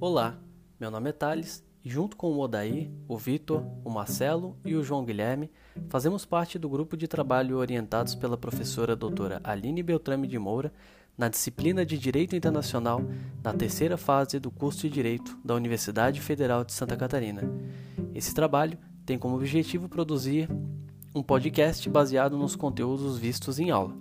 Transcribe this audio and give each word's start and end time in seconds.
Olá, 0.00 0.38
meu 0.78 0.92
nome 0.92 1.10
é 1.10 1.12
Thales 1.12 1.60
e 1.84 1.90
junto 1.90 2.16
com 2.16 2.28
o 2.28 2.38
Odaí, 2.38 2.88
o 3.08 3.18
Vitor, 3.18 3.64
o 3.84 3.90
Marcelo 3.90 4.56
e 4.64 4.76
o 4.76 4.84
João 4.84 5.04
Guilherme, 5.04 5.50
fazemos 5.88 6.24
parte 6.24 6.56
do 6.56 6.68
grupo 6.68 6.96
de 6.96 7.08
trabalho 7.08 7.56
orientados 7.56 8.14
pela 8.14 8.38
professora 8.38 8.94
doutora 8.94 9.40
Aline 9.42 9.82
Beltrame 9.82 10.28
de 10.28 10.38
Moura 10.38 10.72
na 11.16 11.28
disciplina 11.28 11.84
de 11.84 11.98
Direito 11.98 12.36
Internacional 12.36 13.02
na 13.42 13.52
terceira 13.52 13.96
fase 13.96 14.38
do 14.38 14.52
curso 14.52 14.82
de 14.82 14.90
Direito 14.90 15.36
da 15.44 15.56
Universidade 15.56 16.20
Federal 16.20 16.64
de 16.64 16.72
Santa 16.72 16.96
Catarina. 16.96 17.42
Esse 18.14 18.32
trabalho 18.32 18.78
tem 19.04 19.18
como 19.18 19.34
objetivo 19.34 19.88
produzir 19.88 20.48
um 21.12 21.24
podcast 21.24 21.90
baseado 21.90 22.38
nos 22.38 22.54
conteúdos 22.54 23.18
vistos 23.18 23.58
em 23.58 23.72
aula. 23.72 23.96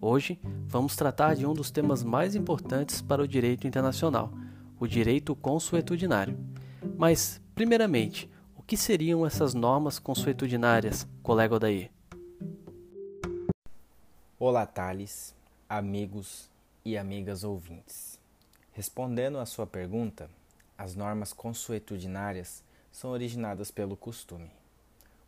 Hoje 0.00 0.38
vamos 0.68 0.94
tratar 0.94 1.34
de 1.34 1.44
um 1.44 1.52
dos 1.52 1.72
temas 1.72 2.04
mais 2.04 2.36
importantes 2.36 3.02
para 3.02 3.20
o 3.20 3.26
direito 3.26 3.66
internacional, 3.66 4.32
o 4.80 4.88
direito 4.88 5.36
consuetudinário. 5.36 6.38
Mas, 6.96 7.38
primeiramente, 7.54 8.30
o 8.56 8.62
que 8.62 8.78
seriam 8.78 9.26
essas 9.26 9.52
normas 9.52 9.98
consuetudinárias, 9.98 11.06
colega 11.22 11.54
Odair? 11.54 11.90
Olá, 14.38 14.64
Thales, 14.64 15.34
amigos 15.68 16.50
e 16.82 16.96
amigas 16.96 17.44
ouvintes. 17.44 18.18
Respondendo 18.72 19.38
à 19.38 19.44
sua 19.44 19.66
pergunta, 19.66 20.30
as 20.78 20.96
normas 20.96 21.34
consuetudinárias 21.34 22.64
são 22.90 23.10
originadas 23.10 23.70
pelo 23.70 23.98
costume. 23.98 24.50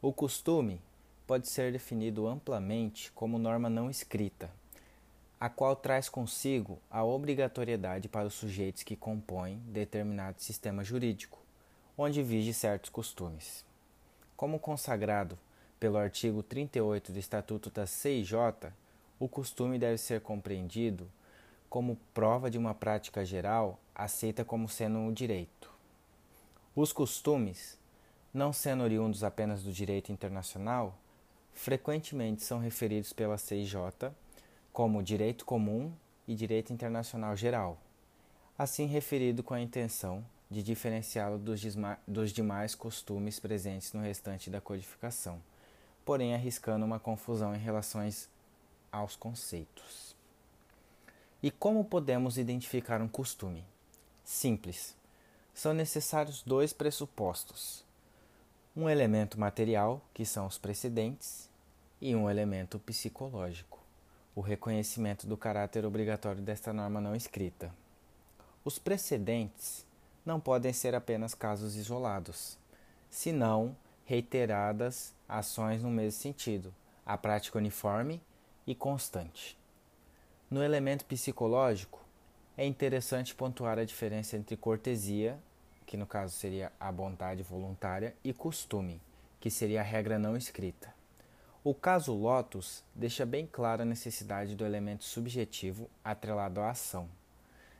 O 0.00 0.14
costume 0.14 0.80
pode 1.27 1.47
ser 1.47 1.73
definido 1.73 2.27
amplamente 2.27 3.12
como 3.12 3.39
norma 3.39 3.69
não 3.69 3.91
escrita, 3.91 4.50
a 5.42 5.48
qual 5.48 5.74
traz 5.74 6.09
consigo 6.09 6.78
a 6.88 7.02
obrigatoriedade 7.02 8.08
para 8.08 8.28
os 8.28 8.34
sujeitos 8.34 8.84
que 8.84 8.94
compõem 8.94 9.58
determinado 9.67 10.41
sistema 10.41 10.84
jurídico, 10.84 11.36
onde 11.98 12.22
vige 12.22 12.55
certos 12.55 12.91
costumes. 12.91 13.64
Como 14.36 14.61
consagrado 14.61 15.36
pelo 15.80 15.98
artigo 15.98 16.44
38 16.44 17.11
do 17.11 17.19
Estatuto 17.19 17.70
da 17.70 17.89
CIJ, 17.89 18.34
o 19.19 19.27
costume 19.27 19.80
deve 19.80 19.98
ser 19.98 20.20
compreendido 20.20 21.11
como 21.69 21.98
prova 22.14 22.48
de 22.48 22.56
uma 22.56 22.72
prática 22.72 23.24
geral 23.24 23.80
aceita 23.92 24.45
como 24.45 24.69
sendo 24.69 24.98
um 25.00 25.12
direito. 25.12 25.69
Os 26.72 26.92
costumes, 26.92 27.77
não 28.33 28.52
sendo 28.52 28.84
oriundos 28.84 29.24
apenas 29.24 29.64
do 29.64 29.72
direito 29.72 30.12
internacional, 30.12 30.97
frequentemente 31.52 32.45
são 32.45 32.61
referidos 32.61 33.12
pela 33.12 33.36
CIJ 33.36 33.74
como 34.73 35.03
direito 35.03 35.45
comum 35.45 35.92
e 36.27 36.34
direito 36.34 36.73
internacional 36.73 37.37
geral, 37.37 37.77
assim 38.56 38.87
referido 38.87 39.42
com 39.42 39.53
a 39.53 39.61
intenção 39.61 40.25
de 40.51 40.62
diferenciá-lo 40.62 41.39
dos, 41.39 41.61
dos 42.09 42.33
demais 42.33 42.75
costumes 42.75 43.39
presentes 43.39 43.92
no 43.92 44.01
restante 44.01 44.48
da 44.48 44.62
codificação, 44.62 45.42
porém 46.06 46.34
arriscando 46.34 46.87
uma 46.87 46.98
confusão 46.98 47.55
em 47.55 47.59
relação 47.59 48.01
aos 48.91 49.14
conceitos. 49.14 50.17
E 51.42 51.51
como 51.51 51.84
podemos 51.84 52.39
identificar 52.39 53.03
um 53.03 53.09
costume? 53.09 53.64
Simples. 54.25 54.97
São 55.53 55.75
necessários 55.75 56.42
dois 56.42 56.73
pressupostos: 56.73 57.84
um 58.75 58.89
elemento 58.89 59.39
material, 59.39 60.01
que 60.14 60.25
são 60.25 60.47
os 60.47 60.57
precedentes, 60.57 61.51
e 62.01 62.14
um 62.14 62.31
elemento 62.31 62.79
psicológico 62.79 63.81
o 64.34 64.41
reconhecimento 64.41 65.27
do 65.27 65.36
caráter 65.36 65.84
obrigatório 65.84 66.41
desta 66.41 66.72
norma 66.72 67.00
não 67.00 67.14
escrita. 67.14 67.72
Os 68.64 68.78
precedentes 68.78 69.84
não 70.24 70.41
podem 70.41 70.72
ser 70.72 70.94
apenas 70.94 71.34
casos 71.34 71.77
isolados, 71.77 72.57
senão 73.11 73.77
reiteradas 74.05 75.12
ações 75.29 75.83
no 75.83 75.90
mesmo 75.90 76.20
sentido, 76.20 76.73
a 77.05 77.17
prática 77.18 77.58
uniforme 77.58 78.20
e 78.67 78.74
constante. 78.74 79.58
No 80.51 80.62
elemento 80.62 81.05
psicológico, 81.05 82.01
é 82.57 82.67
interessante 82.67 83.34
pontuar 83.34 83.78
a 83.78 83.84
diferença 83.84 84.36
entre 84.36 84.57
cortesia, 84.57 85.39
que 85.86 85.96
no 85.96 86.07
caso 86.07 86.34
seria 86.34 86.70
a 86.78 86.90
vontade 86.90 87.42
voluntária, 87.42 88.14
e 88.23 88.33
costume, 88.33 89.01
que 89.40 89.51
seria 89.51 89.80
a 89.80 89.84
regra 89.84 90.18
não 90.18 90.36
escrita. 90.36 90.95
O 91.64 91.73
caso 91.73 92.12
Lotus 92.12 92.83
deixa 92.92 93.24
bem 93.24 93.46
clara 93.46 93.83
a 93.83 93.86
necessidade 93.86 94.56
do 94.56 94.64
elemento 94.64 95.05
subjetivo 95.05 95.89
atrelado 96.05 96.61
à 96.61 96.70
ação, 96.70 97.08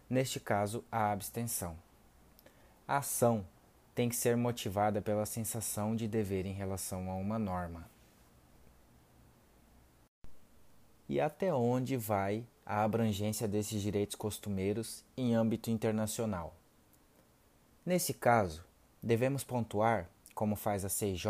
neste 0.09 0.39
caso, 0.39 0.85
a 0.91 1.11
abstenção. 1.11 1.77
A 2.87 2.99
ação 2.99 3.45
tem 3.93 4.09
que 4.09 4.15
ser 4.15 4.37
motivada 4.37 5.03
pela 5.03 5.27
sensação 5.27 5.97
de 5.97 6.07
dever 6.07 6.47
em 6.47 6.53
relação 6.53 7.11
a 7.11 7.15
uma 7.17 7.41
norma. 7.41 7.91
E 11.09 11.21
até 11.21 11.53
onde 11.53 11.97
vai 11.97 12.47
a 12.65 12.85
abrangência 12.85 13.49
desses 13.49 13.83
direitos 13.83 14.15
costumeiros 14.15 15.05
em 15.17 15.35
âmbito 15.35 15.73
internacional? 15.73 16.55
Nesse 17.85 18.15
caso, 18.15 18.65
devemos 19.03 19.43
pontuar, 19.43 20.09
como 20.37 20.55
faz 20.55 20.85
a 20.85 20.89
CIJ, 20.89 21.27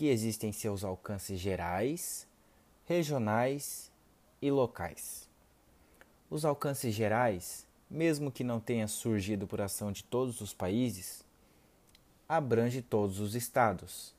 que 0.00 0.08
existem 0.08 0.50
seus 0.50 0.82
alcances 0.82 1.38
gerais, 1.38 2.26
regionais 2.86 3.92
e 4.40 4.50
locais. 4.50 5.28
Os 6.30 6.42
alcances 6.42 6.94
gerais, 6.94 7.66
mesmo 7.90 8.32
que 8.32 8.42
não 8.42 8.58
tenha 8.60 8.88
surgido 8.88 9.46
por 9.46 9.60
ação 9.60 9.92
de 9.92 10.02
todos 10.02 10.40
os 10.40 10.54
países, 10.54 11.22
abrange 12.26 12.80
todos 12.80 13.20
os 13.20 13.34
estados. 13.34 14.14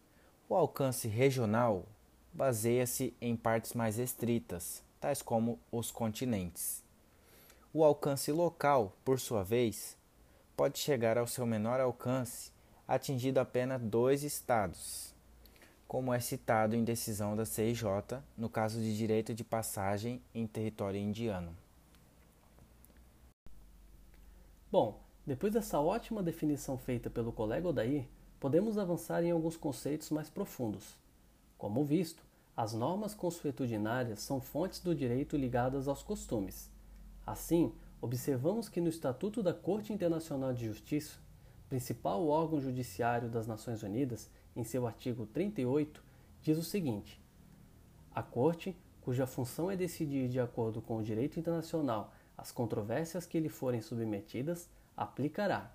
O 0.47 0.53
alcance 0.53 1.07
regional 1.07 1.87
baseia-se 2.31 3.15
em 3.19 3.35
partes 3.35 3.73
mais 3.73 3.97
estritas, 3.97 4.83
tais 4.99 5.23
como 5.23 5.57
os 5.71 5.89
continentes. 5.89 6.83
O 7.73 7.83
alcance 7.83 8.31
local, 8.31 8.95
por 9.03 9.19
sua 9.19 9.43
vez, 9.43 9.97
pode 10.55 10.77
chegar 10.77 11.17
ao 11.17 11.25
seu 11.25 11.47
menor 11.47 11.79
alcance, 11.79 12.51
atingido 12.87 13.39
apenas 13.39 13.81
dois 13.81 14.21
estados 14.21 15.10
como 15.91 16.13
é 16.13 16.21
citado 16.21 16.73
em 16.73 16.85
decisão 16.85 17.35
da 17.35 17.43
CIJ 17.43 17.83
no 18.37 18.47
caso 18.47 18.79
de 18.79 18.95
direito 18.95 19.33
de 19.35 19.43
passagem 19.43 20.21
em 20.33 20.47
território 20.47 20.97
indiano. 20.97 21.53
Bom, 24.71 25.01
depois 25.27 25.51
dessa 25.51 25.81
ótima 25.81 26.23
definição 26.23 26.77
feita 26.77 27.09
pelo 27.09 27.33
colega 27.33 27.67
Odair, 27.67 28.07
podemos 28.39 28.77
avançar 28.77 29.21
em 29.25 29.31
alguns 29.31 29.57
conceitos 29.57 30.09
mais 30.11 30.29
profundos. 30.29 30.97
Como 31.57 31.83
visto, 31.83 32.23
as 32.55 32.71
normas 32.71 33.13
consuetudinárias 33.13 34.21
são 34.21 34.39
fontes 34.39 34.79
do 34.79 34.95
direito 34.95 35.35
ligadas 35.35 35.89
aos 35.89 36.01
costumes. 36.01 36.71
Assim, 37.27 37.73
observamos 38.01 38.69
que 38.69 38.79
no 38.79 38.87
Estatuto 38.87 39.43
da 39.43 39.53
Corte 39.53 39.91
Internacional 39.91 40.53
de 40.53 40.67
Justiça, 40.67 41.19
principal 41.71 42.27
órgão 42.27 42.59
judiciário 42.59 43.29
das 43.29 43.47
Nações 43.47 43.81
Unidas, 43.81 44.29
em 44.57 44.61
seu 44.61 44.85
artigo 44.85 45.25
38, 45.25 46.03
diz 46.41 46.57
o 46.57 46.63
seguinte: 46.63 47.17
A 48.13 48.21
Corte, 48.21 48.75
cuja 48.99 49.25
função 49.25 49.71
é 49.71 49.77
decidir 49.77 50.27
de 50.27 50.37
acordo 50.37 50.81
com 50.81 50.97
o 50.97 51.03
direito 51.03 51.39
internacional 51.39 52.13
as 52.37 52.51
controvérsias 52.51 53.25
que 53.25 53.39
lhe 53.39 53.47
forem 53.47 53.81
submetidas, 53.81 54.69
aplicará 54.97 55.71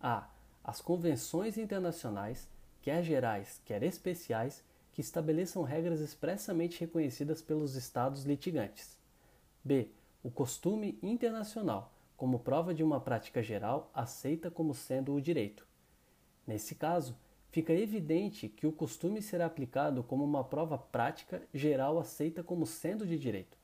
a. 0.00 0.28
as 0.64 0.80
convenções 0.80 1.56
internacionais, 1.56 2.48
quer 2.82 3.04
gerais, 3.04 3.60
quer 3.64 3.84
especiais, 3.84 4.64
que 4.92 5.00
estabeleçam 5.00 5.62
regras 5.62 6.00
expressamente 6.00 6.80
reconhecidas 6.80 7.40
pelos 7.40 7.76
Estados 7.76 8.24
litigantes. 8.24 8.98
b. 9.62 9.92
o 10.24 10.30
costume 10.32 10.98
internacional, 11.00 11.92
como 12.18 12.40
prova 12.40 12.74
de 12.74 12.82
uma 12.82 13.00
prática 13.00 13.40
geral 13.40 13.92
aceita 13.94 14.50
como 14.50 14.74
sendo 14.74 15.14
o 15.14 15.20
direito. 15.20 15.64
Nesse 16.44 16.74
caso, 16.74 17.16
fica 17.48 17.72
evidente 17.72 18.48
que 18.48 18.66
o 18.66 18.72
costume 18.72 19.22
será 19.22 19.46
aplicado 19.46 20.02
como 20.02 20.24
uma 20.24 20.42
prova 20.42 20.76
prática 20.76 21.40
geral 21.54 21.96
aceita 21.96 22.42
como 22.42 22.66
sendo 22.66 23.06
de 23.06 23.16
direito. 23.16 23.56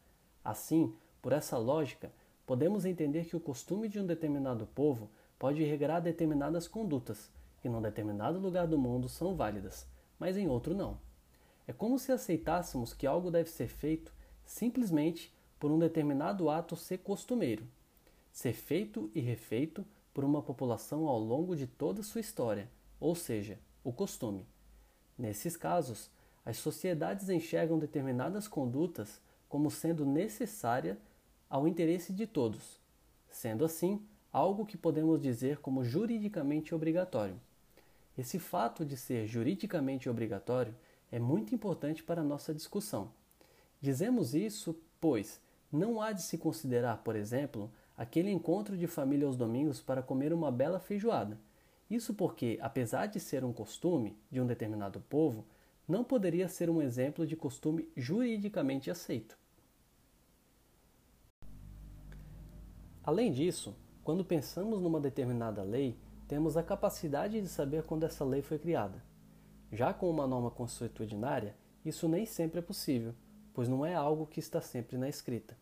Assim, 0.44 0.94
por 1.20 1.32
essa 1.32 1.58
lógica, 1.58 2.12
podemos 2.46 2.84
entender 2.84 3.24
que 3.24 3.34
o 3.34 3.40
costume 3.40 3.88
de 3.88 3.98
um 3.98 4.06
determinado 4.06 4.66
povo 4.68 5.10
pode 5.36 5.64
regrar 5.64 6.00
determinadas 6.00 6.68
condutas, 6.68 7.32
que 7.60 7.68
num 7.68 7.82
determinado 7.82 8.38
lugar 8.38 8.68
do 8.68 8.78
mundo 8.78 9.08
são 9.08 9.34
válidas, 9.34 9.84
mas 10.16 10.36
em 10.36 10.46
outro 10.46 10.76
não. 10.76 10.96
É 11.66 11.72
como 11.72 11.98
se 11.98 12.12
aceitássemos 12.12 12.94
que 12.94 13.04
algo 13.04 13.32
deve 13.32 13.50
ser 13.50 13.66
feito 13.66 14.14
simplesmente 14.44 15.34
por 15.58 15.72
um 15.72 15.78
determinado 15.78 16.48
ato 16.48 16.76
ser 16.76 16.98
costumeiro, 16.98 17.66
ser 18.34 18.52
feito 18.52 19.08
e 19.14 19.20
refeito 19.20 19.86
por 20.12 20.25
uma 20.25 20.42
população 20.42 21.06
ao 21.06 21.20
longo 21.20 21.54
de 21.54 21.69
toda 21.69 22.02
sua 22.02 22.20
história, 22.20 22.69
ou 22.98 23.14
seja, 23.14 23.60
o 23.84 23.92
costume. 23.92 24.44
Nesses 25.16 25.56
casos, 25.56 26.10
as 26.44 26.56
sociedades 26.56 27.28
enxergam 27.28 27.78
determinadas 27.78 28.48
condutas 28.48 29.20
como 29.48 29.70
sendo 29.70 30.04
necessária 30.04 30.98
ao 31.48 31.69
interesse 31.69 32.12
de 32.12 32.26
todos. 32.26 32.81
Sendo 33.31 33.64
assim, 33.64 34.04
algo 34.32 34.66
que 34.66 34.76
podemos 34.76 35.22
dizer 35.22 35.60
como 35.60 35.84
juridicamente 35.84 36.75
obrigatório. 36.75 37.40
Esse 38.19 38.40
fato 38.40 38.84
de 38.84 38.96
ser 38.96 39.28
juridicamente 39.28 40.10
obrigatório 40.10 40.75
é 41.10 41.20
muito 41.20 41.54
importante 41.54 42.02
para 42.02 42.20
a 42.20 42.25
nossa 42.25 42.52
discussão. 42.52 43.12
Dizemos 43.81 44.34
isso, 44.34 44.76
pois 45.00 45.40
não 45.70 46.00
há 46.00 46.10
de 46.10 46.22
se 46.22 46.36
considerar, 46.36 46.98
por 46.98 47.14
exemplo, 47.14 47.70
aquele 47.96 48.31
encontro 48.31 48.76
de 48.76 48.87
família 48.87 49.26
aos 49.26 49.37
domingos 49.37 49.81
para 49.81 50.02
comer 50.02 50.32
uma 50.32 50.50
bela 50.50 50.81
feijoada. 50.81 51.38
Isso 51.88 52.14
porque, 52.14 52.58
apesar 52.61 53.06
de 53.06 53.20
ser 53.20 53.44
um 53.44 53.52
costume 53.52 54.17
de 54.31 54.41
um 54.41 54.46
determinado 54.46 55.00
povo, 55.00 55.44
não 55.87 56.02
poderia 56.02 56.49
ser 56.49 56.70
um 56.70 56.81
exemplo 56.81 57.26
de 57.26 57.37
costume 57.37 57.88
juridicamente 57.96 58.91
aceito. 58.91 59.38
Além 63.02 63.31
disso, 63.31 63.76
quando 64.02 64.25
pensamos 64.25 64.81
numa 64.81 64.99
determinada 64.99 65.62
lei, 65.62 65.99
temos 66.26 66.56
a 66.56 66.62
capacidade 66.62 67.41
de 67.41 67.49
saber 67.49 67.85
quando 67.85 68.05
essa 68.05 68.25
lei 68.25 68.41
foi 68.41 68.58
criada. 68.58 69.02
Já 69.70 69.93
com 69.93 70.08
uma 70.08 70.26
norma 70.26 70.50
consuetudinária, 70.50 71.55
isso 71.85 72.08
nem 72.08 72.25
sempre 72.25 72.61
é 72.61 72.62
possível, 72.62 73.14
pois 73.52 73.69
não 73.69 73.85
é 73.85 73.94
algo 73.94 74.26
que 74.26 74.41
está 74.41 74.61
sempre 74.61 74.96
na 74.96 75.08
escrita. 75.08 75.56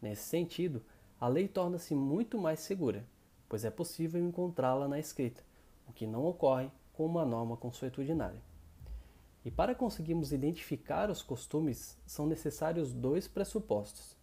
Nesse 0.00 0.22
sentido, 0.22 0.82
a 1.20 1.28
lei 1.28 1.46
torna-se 1.46 1.94
muito 1.94 2.38
mais 2.38 2.60
segura, 2.60 3.04
pois 3.46 3.64
é 3.64 3.70
possível 3.70 4.24
encontrá-la 4.24 4.88
na 4.88 4.98
escrita, 4.98 5.42
o 5.86 5.92
que 5.92 6.06
não 6.06 6.24
ocorre 6.24 6.70
com 6.94 7.04
uma 7.04 7.26
norma 7.26 7.58
consuetudinária. 7.58 8.40
E 9.44 9.50
para 9.50 9.74
conseguirmos 9.74 10.32
identificar 10.32 11.10
os 11.10 11.22
costumes, 11.22 11.98
são 12.06 12.26
necessários 12.26 12.92
dois 12.92 13.28
pressupostos: 13.28 14.16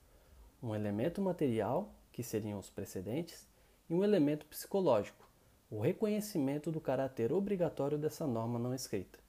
um 0.61 0.73
elemento 0.73 1.21
material, 1.21 1.93
que 2.11 2.23
seriam 2.23 2.57
os 2.57 2.69
precedentes, 2.69 3.47
e 3.87 3.93
um 3.93 4.03
elemento 4.03 4.47
psicológico, 4.47 5.29
o 5.69 5.79
reconhecimento 5.79 6.71
do 6.71 6.81
caráter 6.81 7.31
obrigatório 7.31 7.97
dessa 7.97 8.25
norma 8.25 8.57
não 8.57 8.73
escrita. 8.73 9.19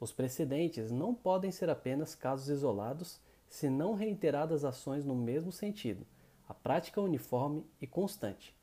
Os 0.00 0.12
precedentes 0.12 0.90
não 0.90 1.14
podem 1.14 1.52
ser 1.52 1.70
apenas 1.70 2.14
casos 2.14 2.48
isolados, 2.48 3.20
se 3.48 3.70
não 3.70 3.94
reiteradas 3.94 4.64
ações 4.64 5.04
no 5.04 5.14
mesmo 5.14 5.52
sentido, 5.52 6.06
a 6.48 6.54
prática 6.54 7.00
uniforme 7.00 7.64
e 7.80 7.86
constante. 7.86 8.56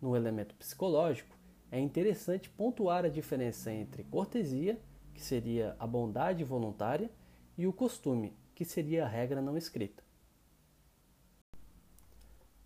No 0.00 0.14
elemento 0.14 0.54
psicológico, 0.54 1.36
é 1.70 1.80
interessante 1.80 2.48
pontuar 2.48 3.04
a 3.04 3.08
diferença 3.08 3.72
entre 3.72 4.04
cortesia 4.04 4.80
que 5.16 5.24
seria 5.24 5.74
a 5.78 5.86
bondade 5.86 6.44
voluntária, 6.44 7.10
e 7.56 7.66
o 7.66 7.72
costume, 7.72 8.36
que 8.54 8.66
seria 8.66 9.06
a 9.06 9.08
regra 9.08 9.40
não 9.40 9.56
escrita. 9.56 10.04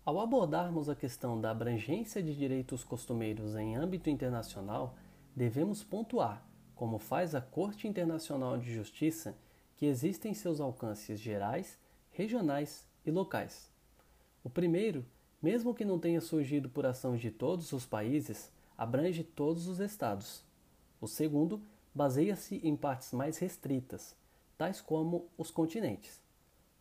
Ao 0.03 0.19
abordarmos 0.19 0.89
a 0.89 0.95
questão 0.95 1.39
da 1.39 1.49
abrangência 1.49 2.21
de 2.21 2.35
direitos 2.35 2.83
costumeiros 2.83 3.55
em 3.55 3.77
âmbito 3.77 4.09
internacional, 4.09 4.97
devemos 5.33 5.81
pontuar, 5.81 6.45
como 6.75 6.99
faz 6.99 7.33
a 7.33 7.39
Corte 7.39 7.87
Internacional 7.87 8.57
de 8.57 8.73
Justiça, 8.73 9.37
que 9.77 9.85
existem 9.85 10.33
seus 10.33 10.59
alcances 10.59 11.17
gerais, 11.17 11.79
regionais 12.11 12.85
e 13.05 13.11
locais. 13.11 13.70
O 14.43 14.49
primeiro, 14.49 15.05
mesmo 15.41 15.73
que 15.73 15.85
não 15.85 15.99
tenha 15.99 16.21
surgido 16.21 16.69
por 16.69 16.85
ação 16.85 17.15
de 17.15 17.29
todos 17.29 17.71
os 17.73 17.85
países, 17.85 18.51
abrange 18.77 19.23
todos 19.23 19.67
os 19.67 19.79
estados. 19.79 20.43
O 20.99 21.07
segundo 21.07 21.61
baseia-se 21.93 22.55
em 22.63 22.75
partes 22.75 23.11
mais 23.11 23.37
restritas, 23.37 24.15
tais 24.57 24.81
como 24.81 25.27
os 25.37 25.51
continentes. 25.51 26.21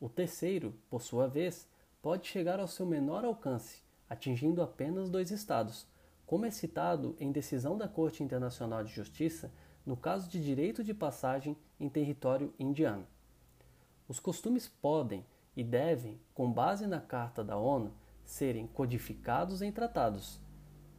O 0.01 0.09
terceiro, 0.09 0.75
por 0.89 1.03
sua 1.03 1.27
vez, 1.27 1.69
pode 2.01 2.27
chegar 2.27 2.61
ao 2.61 2.69
seu 2.69 2.87
menor 2.87 3.25
alcance, 3.25 3.83
atingindo 4.09 4.63
apenas 4.63 5.11
dois 5.11 5.31
estados, 5.31 5.87
como 6.27 6.47
é 6.47 6.51
citado 6.51 7.17
em 7.19 7.33
decisão 7.33 7.77
da 7.77 7.89
Corte 7.89 8.23
Internacional 8.23 8.83
de 8.85 8.93
Justiça 8.93 9.53
no 9.85 9.97
caso 9.97 10.29
de 10.29 10.43
direito 10.43 10.85
de 10.85 10.95
passagem 10.95 11.57
em 11.79 11.89
território 11.89 12.53
indiano. 12.59 13.07
Os 14.07 14.21
costumes 14.21 14.69
podem 14.69 15.25
e 15.57 15.65
devem, 15.65 16.21
com 16.35 16.53
base 16.53 16.87
na 16.87 17.01
Carta 17.01 17.43
da 17.43 17.57
ONU, 17.57 17.93
serem 18.25 18.67
codificados 18.67 19.63
em 19.63 19.73
tratados. 19.73 20.41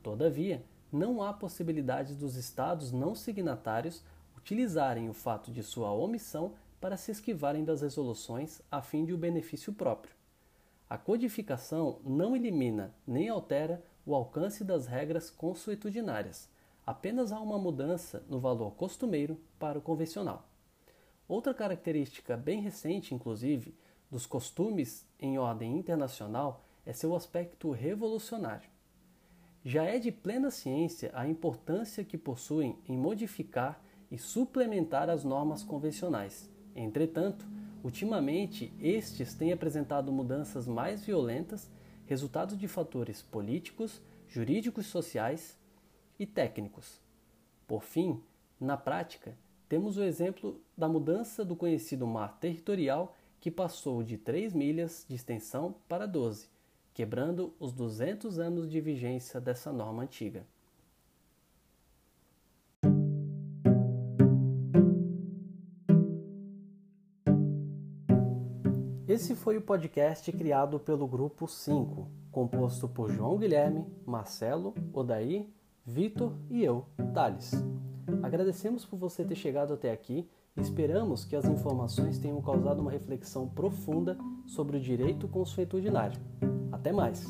Todavia, 0.03 0.65
não 0.91 1.23
há 1.23 1.31
possibilidade 1.31 2.15
dos 2.15 2.35
Estados 2.35 2.91
não 2.91 3.15
signatários 3.15 4.03
utilizarem 4.37 5.09
o 5.09 5.13
fato 5.13 5.51
de 5.51 5.63
sua 5.63 5.91
omissão 5.91 6.53
para 6.81 6.97
se 6.97 7.11
esquivarem 7.11 7.63
das 7.63 7.81
resoluções 7.81 8.61
a 8.69 8.81
fim 8.81 9.05
de 9.05 9.13
o 9.13 9.17
benefício 9.17 9.71
próprio. 9.71 10.13
A 10.89 10.97
codificação 10.97 11.99
não 12.03 12.35
elimina 12.35 12.93
nem 13.07 13.29
altera 13.29 13.81
o 14.05 14.13
alcance 14.13 14.63
das 14.63 14.87
regras 14.87 15.29
consuetudinárias, 15.29 16.49
apenas 16.85 17.31
há 17.31 17.39
uma 17.39 17.57
mudança 17.57 18.25
no 18.27 18.39
valor 18.39 18.71
costumeiro 18.71 19.39
para 19.57 19.77
o 19.77 19.81
convencional. 19.81 20.49
Outra 21.27 21.53
característica 21.53 22.35
bem 22.35 22.59
recente, 22.59 23.15
inclusive, 23.15 23.73
dos 24.11 24.25
costumes 24.25 25.07
em 25.17 25.39
ordem 25.39 25.77
internacional 25.77 26.65
é 26.85 26.91
seu 26.91 27.15
aspecto 27.15 27.71
revolucionário. 27.71 28.69
Já 29.63 29.83
é 29.85 29.97
de 29.99 30.11
plena 30.11 30.51
ciência 30.51 31.11
a 31.13 31.27
importância 31.27 32.03
que 32.03 32.17
possuem 32.17 32.77
em 32.89 32.97
modificar 32.97 33.81
e 34.09 34.17
suplementar 34.17 35.09
as 35.09 35.23
normas 35.23 35.63
convencionais. 35.63 36.49
Entretanto, 36.75 37.47
ultimamente 37.83 38.73
estes 38.79 39.33
têm 39.33 39.53
apresentado 39.53 40.11
mudanças 40.11 40.67
mais 40.67 41.05
violentas, 41.05 41.69
resultado 42.05 42.57
de 42.57 42.67
fatores 42.67 43.21
políticos, 43.21 44.01
jurídicos 44.27 44.87
sociais 44.87 45.57
e 46.19 46.25
técnicos. 46.25 46.99
Por 47.67 47.83
fim, 47.83 48.21
na 48.59 48.75
prática, 48.75 49.37
temos 49.69 49.95
o 49.95 50.03
exemplo 50.03 50.59
da 50.75 50.89
mudança 50.89 51.45
do 51.45 51.55
conhecido 51.55 52.05
mar 52.05 52.37
territorial 52.39 53.15
que 53.41 53.51
passou 53.51 54.01
de 54.01 54.17
3 54.17 54.53
milhas 54.53 55.05
de 55.09 55.15
extensão 55.15 55.75
para 55.89 56.05
12 56.05 56.49
quebrando 56.93 57.53
os 57.59 57.71
200 57.71 58.37
anos 58.39 58.69
de 58.69 58.81
vigência 58.81 59.39
dessa 59.39 59.71
norma 59.71 60.03
antiga. 60.03 60.45
Esse 69.07 69.35
foi 69.35 69.57
o 69.57 69.61
podcast 69.61 70.31
criado 70.31 70.79
pelo 70.79 71.05
Grupo 71.05 71.45
5, 71.47 72.07
composto 72.31 72.87
por 72.87 73.11
João 73.11 73.37
Guilherme, 73.37 73.85
Marcelo, 74.05 74.73
Odaí, 74.93 75.51
Vitor 75.85 76.33
e 76.49 76.63
eu, 76.63 76.85
Thales. 77.13 77.51
Agradecemos 78.23 78.85
por 78.85 78.97
você 78.97 79.25
ter 79.25 79.35
chegado 79.35 79.73
até 79.73 79.91
aqui 79.91 80.29
esperamos 80.57 81.25
que 81.25 81.35
as 81.35 81.45
informações 81.45 82.17
tenham 82.17 82.41
causado 82.41 82.79
uma 82.79 82.91
reflexão 82.91 83.47
profunda 83.47 84.17
sobre 84.45 84.77
o 84.77 84.81
direito 84.81 85.27
consuetudinário. 85.27 86.19
Até 86.71 86.91
mais! 86.91 87.25